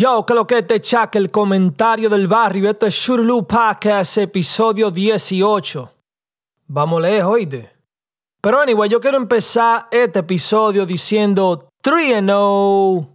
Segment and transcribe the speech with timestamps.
[0.00, 2.70] Yo, que lo que te chaca el comentario del barrio.
[2.70, 5.92] Esto es Shurulu Podcast, episodio 18.
[6.68, 7.70] Vamos lejos, oíste.
[8.40, 13.08] Pero anyway, yo quiero empezar este episodio diciendo 3 0,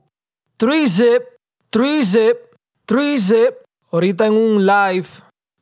[0.58, 1.24] 3 zip,
[1.72, 2.38] 3 zip,
[2.86, 3.56] 3 zip.
[3.92, 5.08] Ahorita en un live,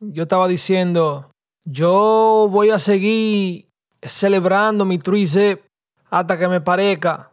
[0.01, 1.31] yo estaba diciendo,
[1.63, 3.69] yo voy a seguir
[4.01, 5.61] celebrando mi 3 zip
[6.09, 7.31] hasta que me parezca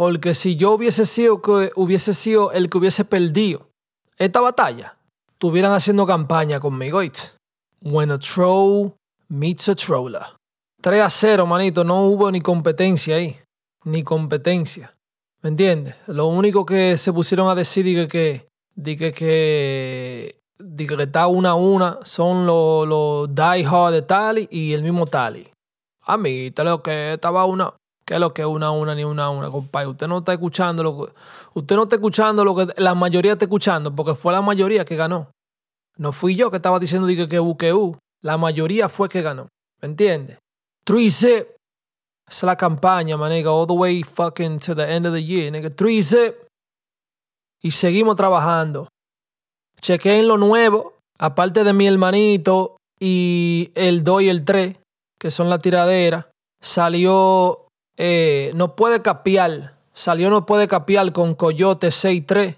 [0.00, 1.42] porque si yo hubiese sido,
[1.76, 3.68] hubiese sido el que hubiese perdido
[4.16, 4.96] esta batalla,
[5.32, 7.02] estuvieran haciendo campaña conmigo.
[7.82, 8.92] When a troll
[9.28, 10.22] meets a troller.
[10.80, 11.84] 3 a 0, manito.
[11.84, 13.36] No hubo ni competencia ahí.
[13.84, 14.96] Ni competencia.
[15.42, 15.94] ¿Me entiendes?
[16.06, 18.48] Lo único que se pusieron a decir y que,
[18.82, 19.12] que, que,
[20.78, 25.04] que está una a una son los, los Die Hard de Tali y el mismo
[25.04, 25.46] Tali.
[26.06, 27.74] A mí, te lo que estaba una.
[28.10, 29.86] ¿Qué es lo que es una una ni una una, compadre?
[29.86, 31.12] Usted no está escuchando lo que,
[31.54, 34.96] usted no está escuchando lo que la mayoría está escuchando, porque fue la mayoría que
[34.96, 35.30] ganó.
[35.96, 37.96] No fui yo que estaba diciendo que que u que u.
[38.20, 39.46] La mayoría fue que ganó.
[39.80, 40.38] ¿Me entiendes?
[40.84, 41.50] Three zip.
[42.28, 45.70] es la campaña, maniga, all the way fucking to the end of the year, nigga.
[45.70, 46.34] Three zip.
[47.62, 48.88] Y seguimos trabajando.
[49.86, 54.78] en lo nuevo, aparte de mi hermanito y el 2 y el 3,
[55.16, 56.28] que son la tiradera,
[56.60, 57.69] salió
[58.02, 59.74] eh, no puede capiar.
[59.92, 62.56] Salió No puede capiar con Coyote 6-3.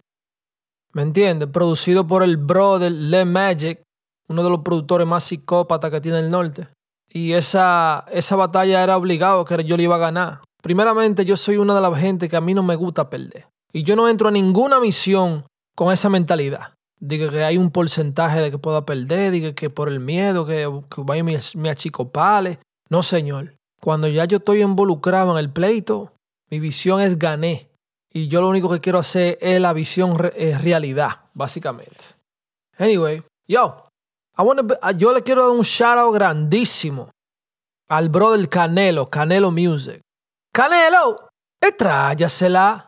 [0.93, 1.49] ¿Me entiendes?
[1.49, 3.83] Producido por el brother Le Magic,
[4.29, 6.69] uno de los productores más psicópatas que tiene el norte.
[7.09, 10.43] Y esa, esa batalla era obligado que yo le iba a ganar.
[10.63, 13.49] Primeramente, yo soy una de las gente que a mí no me gusta perder.
[13.73, 16.75] Y yo no entro a ninguna misión con esa mentalidad.
[17.01, 20.71] Diga que hay un porcentaje de que pueda perder, diga que por el miedo, que,
[20.89, 22.61] que vaya me, me achicopale.
[22.89, 23.57] No, señor.
[23.83, 26.13] Cuando ya yo estoy involucrado en el pleito,
[26.51, 27.69] mi visión es gané.
[28.13, 31.97] Y yo lo único que quiero hacer es la visión es realidad, básicamente.
[32.79, 33.89] Anyway, yo,
[34.97, 37.11] yo le quiero dar un shout out grandísimo
[37.89, 40.01] al brother Canelo, Canelo Music.
[40.53, 41.31] Canelo,
[41.77, 42.87] tráyasela.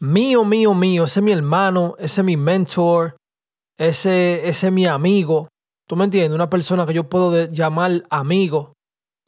[0.00, 1.04] Mío, mío, mío.
[1.04, 3.16] Ese es mi hermano, ese es mi mentor,
[3.76, 5.48] ese, ese es mi amigo.
[5.88, 6.34] ¿Tú me entiendes?
[6.34, 8.74] Una persona que yo puedo llamar amigo.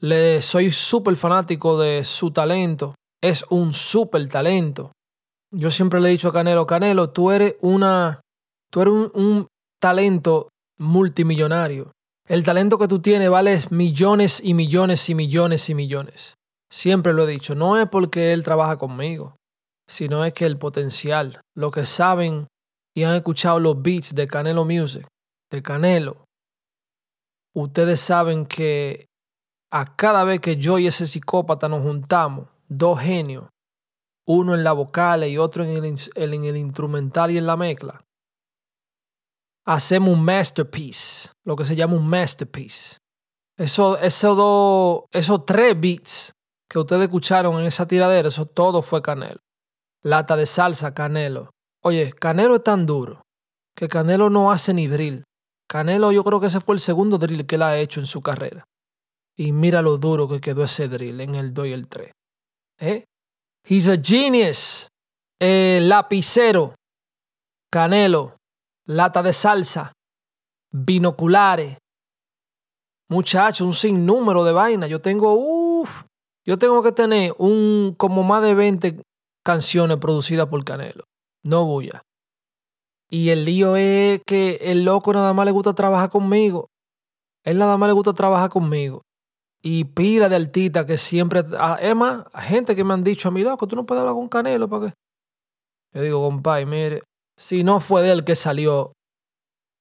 [0.01, 2.95] Le soy súper fanático de su talento.
[3.23, 4.93] Es un súper talento.
[5.53, 8.21] Yo siempre le he dicho a Canelo, Canelo, tú eres una.
[8.73, 9.47] Tú eres un, un
[9.81, 11.93] talento multimillonario.
[12.27, 16.35] El talento que tú tienes vale millones y millones y millones y millones.
[16.73, 19.35] Siempre lo he dicho, no es porque él trabaja conmigo,
[19.89, 22.47] sino es que el potencial, lo que saben
[22.95, 25.07] y han escuchado los beats de Canelo Music,
[25.51, 26.25] de Canelo,
[27.55, 29.07] ustedes saben que
[29.71, 33.49] a cada vez que yo y ese psicópata nos juntamos, dos genios,
[34.27, 38.05] uno en la vocal y otro en el, en el instrumental y en la mezcla,
[39.65, 42.99] hacemos un masterpiece, lo que se llama un masterpiece.
[43.57, 46.33] Eso, eso esos tres beats
[46.69, 49.41] que ustedes escucharon en esa tiradera, eso todo fue Canelo.
[50.03, 51.51] Lata de salsa, Canelo.
[51.83, 53.23] Oye, Canelo es tan duro
[53.77, 55.25] que Canelo no hace ni drill.
[55.69, 58.23] Canelo yo creo que ese fue el segundo drill que él ha hecho en su
[58.23, 58.65] carrera.
[59.37, 62.13] Y mira lo duro que quedó ese drill en el 2 y el 3.
[62.81, 63.05] ¿Eh?
[63.65, 64.89] He's a genius.
[65.41, 66.75] Eh, lapicero.
[67.71, 68.37] Canelo.
[68.87, 69.93] Lata de salsa.
[70.73, 71.79] Binoculares.
[73.09, 74.89] Muchacho, un sinnúmero de vainas.
[74.89, 76.05] Yo tengo, uff,
[76.47, 79.03] yo tengo que tener un como más de 20
[79.45, 81.05] canciones producidas por Canelo.
[81.45, 82.03] No voy a.
[83.11, 86.69] Y el lío es que el loco nada más le gusta trabajar conmigo.
[87.45, 89.03] Él nada más le gusta trabajar conmigo
[89.63, 91.45] y pila de altita que siempre.
[91.81, 94.29] Es más, gente que me han dicho a mí, loco, tú no puedes hablar con
[94.29, 94.95] Canelo para qué.
[95.93, 97.03] Yo digo, compadre, mire,
[97.37, 98.93] si no fue de él que salió,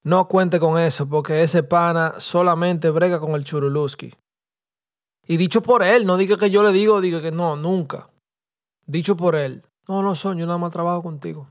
[0.03, 4.13] no cuente con eso, porque ese pana solamente brega con el Churuluski.
[5.27, 8.09] Y dicho por él, no diga que yo le digo, diga que no, nunca.
[8.87, 11.47] Dicho por él, no, no son, yo nada más trabajo contigo.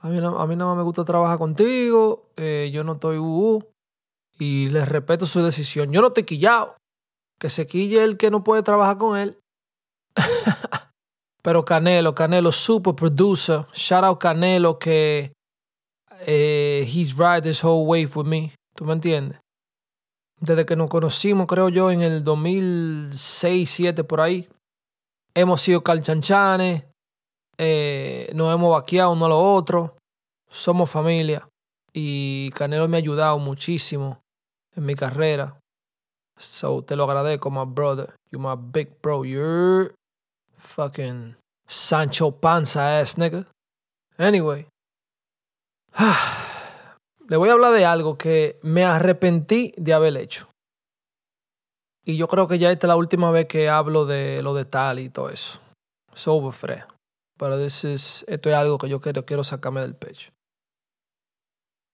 [0.00, 3.62] A mí, a mí nada más me gusta trabajar contigo, eh, yo no estoy uh,
[4.38, 5.92] y les respeto su decisión.
[5.92, 6.76] Yo no te quillado.
[7.38, 9.38] Que se quille el que no puede trabajar con él.
[11.42, 13.66] Pero Canelo, Canelo, super producer.
[13.72, 15.32] Shout out Canelo que
[16.20, 18.54] eh, he's right this whole way with me.
[18.74, 19.38] ¿Tú me entiendes?
[20.40, 24.48] Desde que nos conocimos, creo yo, en el 2006, 2007, por ahí.
[25.34, 26.84] Hemos sido calchanchanes.
[27.58, 29.96] Eh, nos hemos vaqueado uno a lo otro.
[30.50, 31.48] Somos familia.
[31.92, 34.20] Y Canelo me ha ayudado muchísimo
[34.74, 35.58] en mi carrera.
[36.38, 38.14] So te lo agradezco, my brother.
[38.30, 39.24] You my big bro.
[39.24, 39.94] You're
[40.56, 41.36] fucking
[41.66, 43.46] Sancho Panza ass nigga.
[44.18, 44.66] Anyway.
[47.28, 50.48] Le voy a hablar de algo que me arrepentí de haber hecho.
[52.04, 54.64] Y yo creo que ya esta es la última vez que hablo de lo de
[54.64, 55.60] tal y todo eso.
[56.14, 56.86] Es over,
[57.36, 60.30] Pero esto es algo que yo quiero, quiero sacarme del pecho.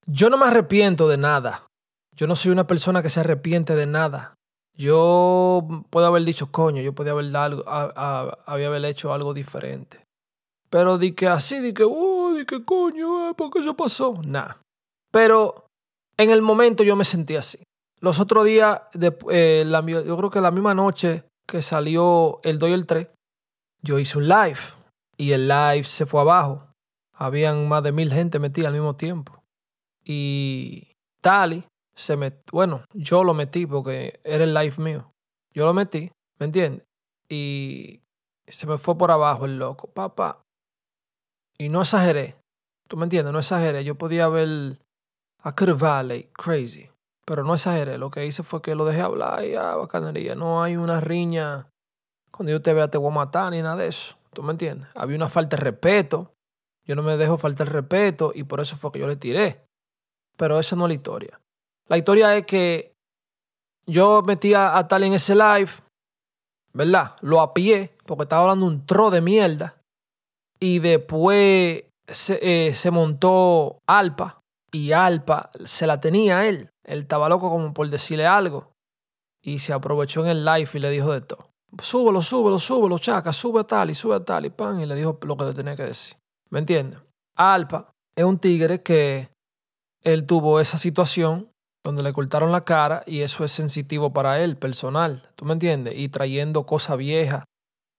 [0.06, 1.66] Yo no me arrepiento de nada.
[2.14, 4.34] Yo no soy una persona que se arrepiente de nada.
[4.74, 10.04] Yo puedo haber dicho, coño, yo podía haber, algo, había haber hecho algo diferente.
[10.70, 14.14] Pero di que así, di que, oh, di que coño, eh, ¿por qué eso pasó?
[14.24, 14.54] Nah.
[15.10, 15.66] Pero
[16.16, 17.62] en el momento yo me sentí así.
[18.00, 18.80] Los otros días,
[19.30, 19.64] eh,
[20.06, 23.08] yo creo que la misma noche que salió el 2 y el 3,
[23.82, 24.58] yo hice un live
[25.16, 26.66] y el live se fue abajo.
[27.14, 29.42] Habían más de mil gente metida al mismo tiempo.
[30.04, 31.62] Y Tali
[31.94, 35.12] se metió, bueno, yo lo metí porque era el live mío.
[35.52, 36.86] Yo lo metí, ¿me entiendes?
[37.28, 38.02] Y
[38.46, 40.44] se me fue por abajo el loco, papá.
[41.58, 42.36] Y no exageré.
[42.88, 43.32] ¿Tú me entiendes?
[43.32, 43.84] No exageré.
[43.84, 44.78] Yo podía ver
[45.38, 46.90] a Valley, crazy.
[47.24, 47.98] Pero no exageré.
[47.98, 50.34] Lo que hice fue que lo dejé hablar y ah, bacanería.
[50.34, 51.68] No hay una riña.
[52.30, 54.16] Cuando yo te vea te voy a matar ni nada de eso.
[54.32, 54.88] ¿Tú me entiendes?
[54.94, 56.32] Había una falta de respeto.
[56.84, 59.64] Yo no me dejo faltar respeto y por eso fue que yo le tiré.
[60.36, 61.40] Pero esa no es la historia.
[61.92, 62.94] La historia es que
[63.86, 65.72] yo metí a tal en ese live,
[66.72, 67.16] ¿verdad?
[67.20, 69.78] Lo apié porque estaba hablando un tro de mierda.
[70.58, 74.40] Y después se, eh, montó Alpa
[74.72, 76.70] y Alpa se la tenía él.
[76.82, 78.72] Él estaba loco como por decirle algo.
[79.44, 81.50] Y se aprovechó en el live y le dijo de todo.
[81.78, 84.80] Súbelo, súbelo, súbelo, chaca, sube tal y sube tal y pan.
[84.80, 86.16] Y le dijo lo que tenía que decir.
[86.48, 87.00] ¿Me entiendes?
[87.36, 89.28] Alpa es un tigre que
[90.02, 91.51] él tuvo esa situación
[91.84, 95.28] donde le cortaron la cara y eso es sensitivo para él, personal.
[95.36, 95.94] ¿Tú me entiendes?
[95.96, 97.44] Y trayendo cosas viejas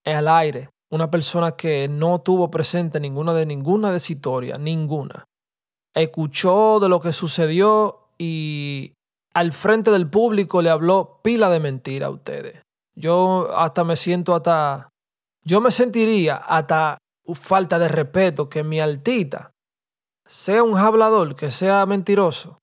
[0.06, 5.26] al aire una persona que no tuvo presente ninguna de ninguna de historia, ninguna.
[5.96, 8.94] Escuchó de lo que sucedió y
[9.34, 12.62] al frente del público le habló pila de mentira a ustedes.
[12.96, 14.90] Yo hasta me siento hasta...
[15.44, 17.00] Yo me sentiría hasta
[17.34, 19.52] falta de respeto que mi altita
[20.28, 22.60] sea un hablador, que sea mentiroso.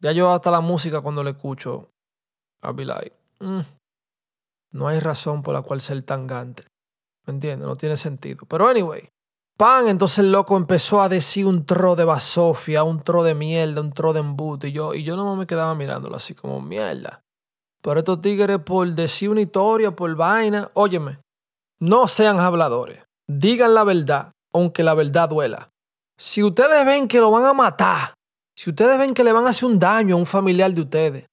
[0.00, 1.90] Ya yo hasta la música cuando le escucho,
[2.62, 3.60] I'll be like, mm,
[4.72, 6.64] no hay razón por la cual ser tan gante.
[7.26, 7.66] ¿Me entiendes?
[7.66, 8.44] No tiene sentido.
[8.46, 9.08] Pero anyway,
[9.56, 13.80] pan, entonces el loco empezó a decir un tro de basofia, un tro de mierda,
[13.80, 14.68] un tro de embute.
[14.68, 17.22] Y yo, y yo no me quedaba mirándolo así como mierda.
[17.82, 21.20] Pero estos tigres por decir una historia, por vaina, óyeme,
[21.80, 23.04] no sean habladores.
[23.28, 25.70] Digan la verdad, aunque la verdad duela.
[26.18, 28.14] Si ustedes ven que lo van a matar,
[28.56, 31.26] si ustedes ven que le van a hacer un daño a un familiar de ustedes,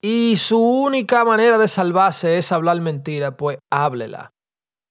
[0.00, 4.30] y su única manera de salvarse es hablar mentira, pues háblela.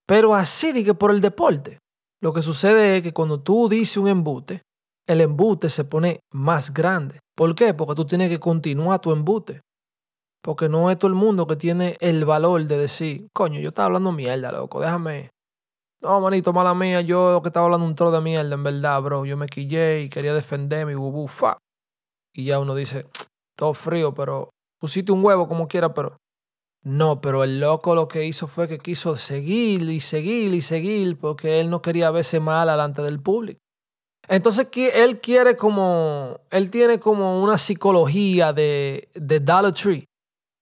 [0.06, 1.80] Pero así de que por el deporte.
[2.22, 4.64] Lo que sucede es que cuando tú dices un embute,
[5.08, 7.20] el embute se pone más grande.
[7.36, 7.74] ¿Por qué?
[7.74, 9.62] Porque tú tienes que continuar tu embute.
[10.42, 13.88] Porque no es todo el mundo que tiene el valor de decir, coño, yo estaba
[13.88, 15.30] hablando mierda, loco, déjame.
[16.02, 19.26] No, manito, mala mía, yo que estaba hablando un trozo de mierda, en verdad, bro.
[19.26, 21.58] Yo me quillé y quería defenderme y bubufa.
[22.38, 23.08] Y ya uno dice,
[23.58, 26.18] todo frío, pero pusiste un huevo como quiera, pero
[26.84, 31.18] no, pero el loco lo que hizo fue que quiso seguir y seguir y seguir
[31.18, 33.60] porque él no quería verse mal delante del público.
[34.28, 40.06] Entonces él quiere como, él tiene como una psicología de, de Dollar Tree,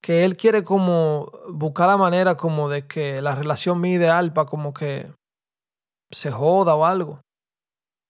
[0.01, 4.45] que él quiere como buscar la manera como de que la relación mía de Alpa
[4.45, 5.11] como que
[6.09, 7.19] se joda o algo.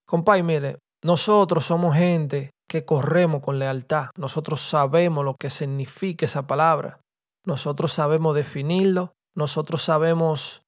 [0.06, 4.10] Compay, mire, nosotros somos gente que corremos con lealtad.
[4.18, 7.00] Nosotros sabemos lo que significa esa palabra.
[7.46, 10.64] Nosotros sabemos definirlo, nosotros sabemos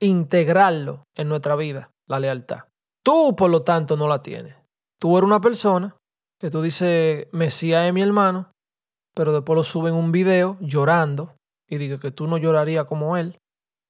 [0.00, 2.64] integrarlo en nuestra vida, la lealtad.
[3.04, 4.56] Tú, por lo tanto, no la tienes.
[4.98, 5.96] Tú eres una persona
[6.40, 8.50] que tú dices, Mesías es mi hermano,
[9.14, 11.34] pero después lo suben un video llorando
[11.68, 13.38] y dice que tú no llorarías como él,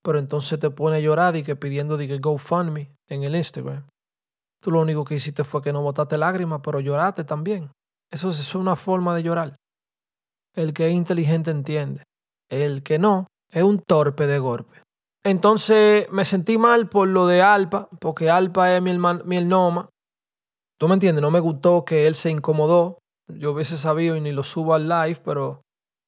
[0.02, 3.86] pero entonces te pone a llorar y que pidiendo de que GoFundMe en el Instagram.
[4.62, 7.72] Tú lo único que hiciste fue que no botaste lágrimas, pero lloraste también.
[8.12, 9.56] Eso es una forma de llorar.
[10.54, 12.04] El que es inteligente entiende.
[12.48, 14.80] El que no es un torpe de golpe.
[15.24, 19.88] Entonces me sentí mal por lo de Alpa, porque Alpa es mi, mi noma.
[20.78, 21.22] ¿Tú me entiendes?
[21.22, 22.98] No me gustó que él se incomodó.
[23.28, 25.62] Yo hubiese sabido y ni lo subo al live, pero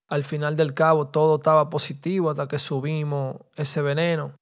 [0.08, 4.36] al final del cabo todo estaba positivo hasta que subimos ese veneno.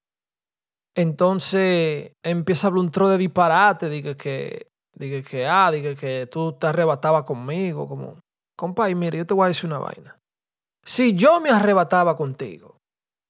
[0.94, 6.26] Entonces empieza a hablar un tro de disparate, dije que, dije que, ah, dije que
[6.26, 8.20] tú te arrebatabas conmigo, como,
[8.56, 10.18] compa, y mire, yo te voy a decir una vaina.
[10.84, 12.78] Si yo me arrebataba contigo,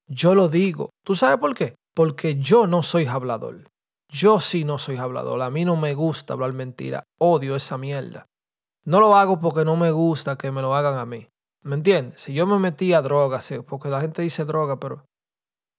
[0.09, 0.90] yo lo digo.
[1.04, 1.75] ¿Tú sabes por qué?
[1.95, 3.69] Porque yo no soy hablador.
[4.09, 5.40] Yo sí no soy hablador.
[5.40, 7.04] A mí no me gusta hablar mentira.
[7.19, 8.26] Odio esa mierda.
[8.85, 11.28] No lo hago porque no me gusta que me lo hagan a mí.
[11.62, 12.21] ¿Me entiendes?
[12.21, 15.04] Si yo me metí a droga, porque la gente dice droga, pero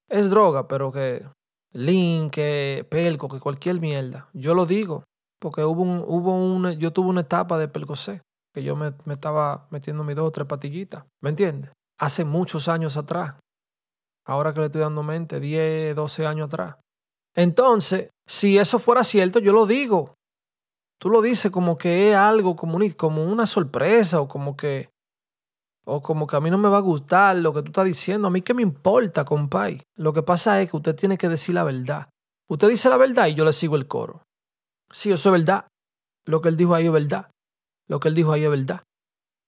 [0.08, 1.26] es droga, pero que
[1.74, 4.28] link, que pelco, que cualquier mierda.
[4.32, 5.04] Yo lo digo,
[5.40, 8.22] porque hubo un, hubo una, yo tuve una etapa de pelcocé,
[8.54, 11.70] que yo me, estaba metiendo mis dos o tres patillitas, ¿me entiendes?
[12.00, 13.34] Hace muchos años atrás.
[14.26, 16.76] Ahora que le estoy dando mente, 10, 12 años atrás.
[17.36, 20.14] Entonces, si eso fuera cierto, yo lo digo.
[20.98, 24.88] Tú lo dices como que es algo como, como una sorpresa o como que
[25.84, 28.28] o como que a mí no me va a gustar lo que tú estás diciendo.
[28.28, 29.80] A mí qué me importa, compay.
[29.96, 32.08] Lo que pasa es que usted tiene que decir la verdad.
[32.48, 34.22] Usted dice la verdad y yo le sigo el coro.
[34.90, 35.66] Sí, eso es verdad.
[36.26, 37.30] Lo que él dijo ahí es verdad.
[37.88, 38.82] Lo que él dijo ahí es verdad.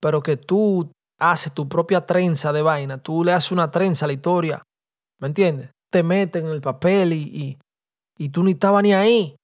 [0.00, 4.08] Pero que tú haces tu propia trenza de vaina, tú le haces una trenza a
[4.08, 4.62] la historia.
[5.18, 5.70] ¿Me entiendes?
[5.90, 7.58] Te meten en el papel y, y,
[8.18, 9.36] y tú ni estabas ni ahí.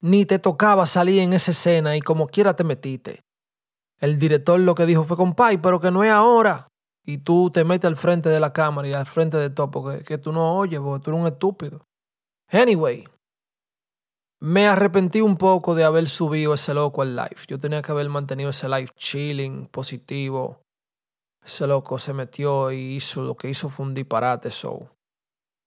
[0.00, 3.20] Ni te tocaba salir en esa escena y como quiera te metiste.
[4.02, 6.66] El director lo que dijo fue, compay, pero que no es ahora.
[7.04, 10.02] Y tú te metes al frente de la cámara y al frente de todo, porque
[10.04, 11.84] que tú no oyes, porque tú eres un estúpido.
[12.50, 13.06] Anyway,
[14.40, 17.36] me arrepentí un poco de haber subido ese loco al live.
[17.46, 20.62] Yo tenía que haber mantenido ese live chilling, positivo.
[21.44, 24.90] Ese loco se metió y hizo lo que hizo fue un disparate, so.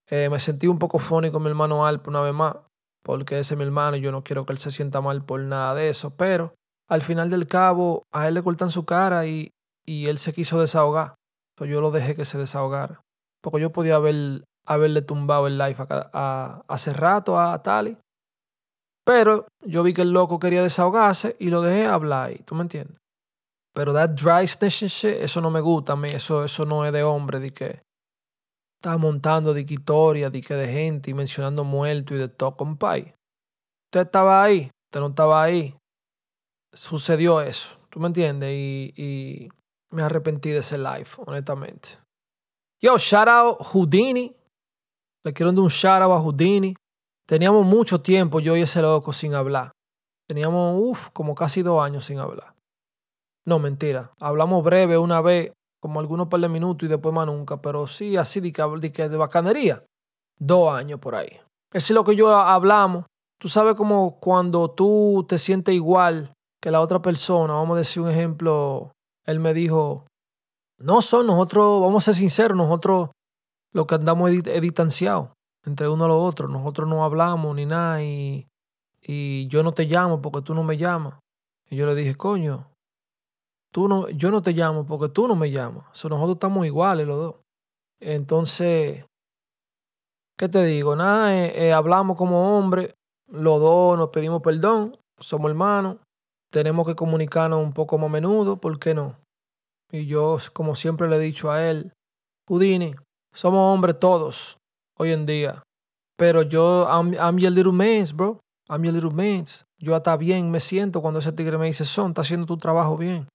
[0.09, 2.57] Eh, me sentí un poco funny con mi hermano Alp una vez más,
[3.01, 5.39] porque ese es mi hermano y yo no quiero que él se sienta mal por
[5.39, 6.53] nada de eso, pero
[6.87, 9.51] al final del cabo a él le cortan su cara y,
[9.85, 11.15] y él se quiso desahogar.
[11.55, 13.01] Entonces yo lo dejé que se desahogara.
[13.41, 17.97] Porque yo podía haber, haberle tumbado el live a, hace rato a Tali.
[19.05, 22.63] Pero yo vi que el loco quería desahogarse y lo dejé hablar ahí, ¿tú me
[22.63, 22.97] entiendes?
[23.73, 26.91] Pero that dry snitching shit, eso no me gusta a mí, eso, eso no es
[26.91, 27.81] de hombre, de que
[28.79, 33.13] está montando de historia, de que de gente y mencionando muerto y de todo, compay.
[33.87, 35.75] Usted estaba ahí, usted no estaba ahí
[36.75, 37.77] sucedió eso.
[37.89, 38.51] ¿Tú me entiendes?
[38.51, 39.49] Y,
[39.91, 41.89] me arrepentí de ese live, honestamente.
[42.81, 44.35] Yo, shout out Houdini.
[45.23, 46.75] Le quiero dar un shout out a Houdini.
[47.25, 49.71] Teníamos mucho tiempo yo y ese loco sin hablar.
[50.27, 52.53] Teníamos, uff, como casi dos años sin hablar.
[53.45, 54.11] No, mentira.
[54.19, 57.61] Hablamos breve una vez, como algunos par de minutos y después más nunca.
[57.61, 59.83] Pero sí, así de, de, de bacanería.
[60.37, 61.39] Dos años por ahí.
[61.71, 63.05] Ese es lo que yo hablamos.
[63.39, 66.34] Tú sabes como cuando tú te sientes igual
[66.65, 68.91] que la otra persona, vamos a decir un ejemplo,
[69.23, 70.07] él me dijo,
[70.79, 73.11] no son nosotros, vamos a ser sinceros, nosotros
[73.71, 75.29] lo que andamos es distanciados
[75.63, 78.47] entre uno a los otros, nosotros no hablamos ni nada y,
[78.99, 81.19] y yo no te llamo porque tú no me llamas.
[81.69, 82.71] Y yo le dije, coño,
[83.71, 85.85] tú no, yo no te llamo porque tú no me llamas.
[85.85, 87.35] nosotros estamos iguales los dos.
[87.99, 89.05] Entonces,
[90.35, 90.95] ¿qué te digo?
[90.95, 92.95] Nada, eh, eh, hablamos como hombres,
[93.27, 95.97] los dos nos pedimos perdón, somos hermanos,
[96.55, 99.17] tenemos que comunicarnos un poco más a menudo, ¿por qué no?
[99.91, 101.91] Y yo, como siempre le he dicho a él,
[102.47, 102.95] Houdini,
[103.33, 104.57] somos hombres todos
[104.97, 105.63] hoy en día.
[106.17, 108.39] Pero yo, I'm, I'm your little man, bro.
[108.69, 109.43] I'm your little man.
[109.81, 112.95] Yo hasta bien me siento cuando ese tigre me dice, Son, está haciendo tu trabajo
[112.95, 113.27] bien.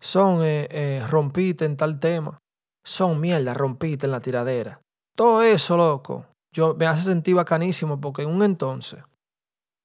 [0.00, 2.38] Son, eh, eh, rompite en tal tema.
[2.86, 4.80] Son, mierda, rompite en la tiradera.
[5.14, 9.04] Todo eso, loco, yo me hace sentir bacanísimo porque en un entonces,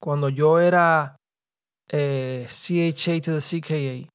[0.02, 1.19] cuando yo era
[1.92, 4.10] eh, CHA to the CKA,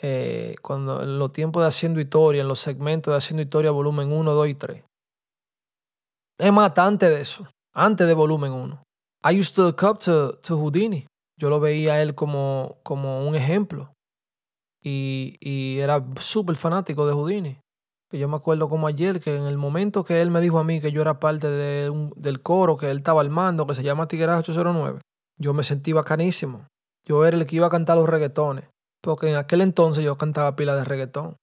[0.00, 4.10] eh, cuando en los tiempos de Haciendo Historia, en los segmentos de Haciendo Historia volumen
[4.12, 4.84] 1, 2 y 3.
[6.38, 8.82] Es más, antes de eso, antes de volumen 1.
[9.24, 11.06] I used to look up to, Houdini.
[11.38, 13.92] Yo lo veía a él como, como un ejemplo.
[14.82, 17.58] Y, y era súper fanático de Houdini.
[18.10, 20.80] Yo me acuerdo como ayer que en el momento que él me dijo a mí
[20.80, 24.40] que yo era parte de del coro que él estaba armando, que se llama Tigreras
[24.40, 25.00] 809,
[25.38, 26.66] yo me sentí bacanísimo.
[27.04, 28.64] Yo era el que iba a cantar los reggaetones.
[29.02, 31.36] Porque en aquel entonces yo cantaba pila de reggaetón.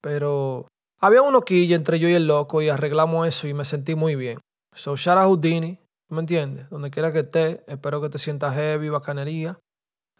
[0.00, 0.66] Pero
[1.00, 4.16] había uno quilla entre yo y el loco y arreglamos eso y me sentí muy
[4.16, 4.40] bien.
[4.74, 5.78] So out Houdini,
[6.08, 6.70] ¿me entiendes?
[6.70, 9.58] Donde quiera que esté, espero que te sientas heavy, bacanería.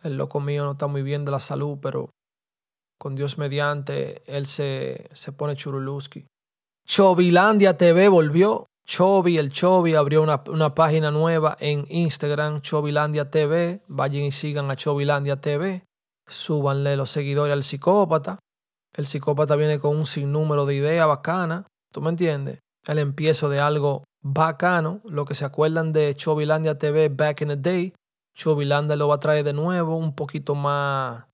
[0.02, 2.10] El loco mío no está muy bien de la salud, pero
[2.98, 6.26] con Dios mediante, él se, se pone churuluski.
[6.86, 8.66] Chovilandia TV volvió.
[8.86, 13.82] Chovy, el Chovy abrió una, una, página nueva en Instagram, Chovilandia TV.
[13.86, 15.84] Vayan y sigan a Chovilandia TV.
[16.26, 18.38] Súbanle los seguidores al psicópata.
[18.94, 21.64] El psicópata viene con un sinnúmero de ideas bacanas.
[21.92, 22.58] ¿Tú me entiendes?
[22.86, 25.00] El empiezo de algo bacano.
[25.04, 27.94] Lo que se acuerdan de Chovilandia TV back in the day.
[28.34, 31.26] Chovilandia lo va a traer de nuevo, un poquito más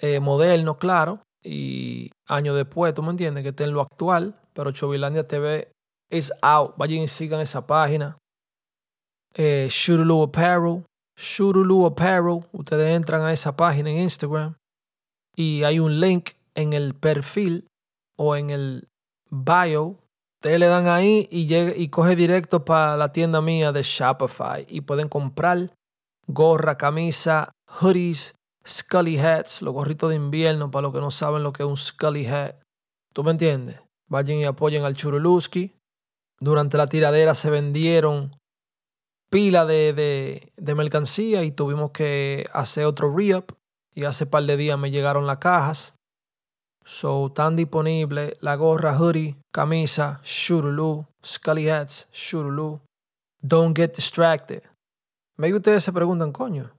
[0.00, 1.20] eh, moderno, claro.
[1.42, 3.42] Y años después, ¿tú me entiendes?
[3.42, 4.40] Que esté en lo actual.
[4.52, 5.73] Pero Chovilandia TV
[6.14, 6.74] is out.
[6.76, 8.18] Vayan y sigan esa página.
[9.34, 9.68] Eh,
[10.22, 10.84] Apparel.
[11.16, 12.44] Shurulu Apparel.
[12.52, 14.56] Ustedes entran a esa página en Instagram
[15.36, 17.66] y hay un link en el perfil
[18.16, 18.88] o en el
[19.30, 19.98] bio.
[20.40, 24.66] Ustedes le dan ahí y, llega, y coge directo para la tienda mía de Shopify
[24.68, 25.70] y pueden comprar
[26.26, 28.34] gorra, camisa, hoodies,
[28.66, 31.76] scully hats, los gorritos de invierno para los que no saben lo que es un
[31.76, 32.56] scully hat.
[33.12, 33.80] ¿Tú me entiendes?
[34.08, 35.74] Vayan y apoyen al Churuluski.
[36.44, 38.30] Durante la tiradera se vendieron
[39.30, 43.56] pila de, de, mercancía y tuvimos que hacer otro re-up.
[43.94, 45.94] Y hace par de días me llegaron las cajas.
[46.84, 52.78] So, están disponibles la gorra, hoodie, camisa, shurulu, scully hats, shurulu.
[53.40, 54.62] Don't get distracted.
[55.38, 56.72] Me ustedes se preguntan, coño,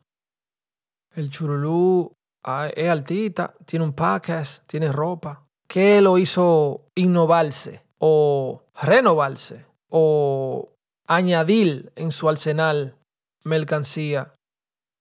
[1.15, 5.43] el churulú ah, es altita, tiene un podcast, tiene ropa.
[5.67, 10.69] ¿Qué lo hizo innovarse o renovarse o
[11.07, 12.95] añadir en su arsenal
[13.43, 14.33] mercancía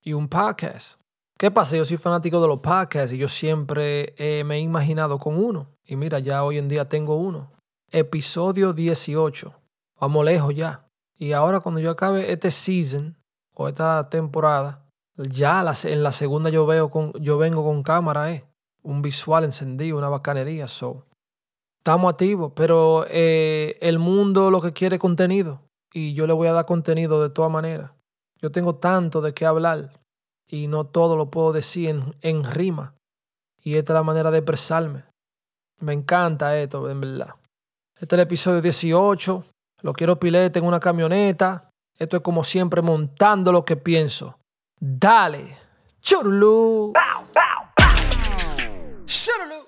[0.03, 1.01] y un podcast?
[1.39, 1.77] ¿Qué pasa?
[1.77, 4.15] Yo soy fanático de los podcasts y yo siempre
[4.45, 5.69] me he imaginado con uno.
[5.85, 7.53] Y mira, ya hoy en día tengo uno.
[7.91, 9.53] Episodio 18.
[10.01, 10.87] Vamos lejos ya.
[11.17, 13.17] Y ahora cuando yo acabe este season,
[13.55, 14.85] o esta temporada,
[15.17, 18.45] ya en la segunda yo veo con, yo vengo con cámara, eh,
[18.83, 21.07] un visual encendido, una bacanería, so.
[21.87, 25.61] Estamos activos, pero eh, el mundo lo que quiere es contenido
[25.93, 27.91] y yo le voy a dar contenido de todas maneras.
[28.41, 29.91] Yo tengo tanto de qué hablar
[30.49, 32.95] y no todo lo puedo decir en, en rima.
[33.63, 35.05] Y esta es la manera de expresarme.
[35.81, 37.35] Me encanta esto, en verdad.
[38.01, 39.45] Este es el episodio 18.
[39.83, 41.69] Lo quiero pilete en una camioneta.
[41.99, 44.39] Esto es como siempre montando lo que pienso.
[44.81, 45.59] Dale.
[46.01, 46.95] Churlu.
[49.05, 49.64] Churlu.